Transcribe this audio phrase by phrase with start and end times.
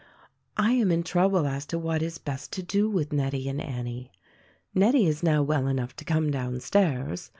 [0.57, 4.11] I am in trouble as to what is best to do with Nettie and Annie.
[4.73, 7.29] Nettie is now well enough to come down stairs.